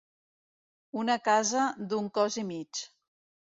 [1.01, 2.85] Una casa d'un cos i mig.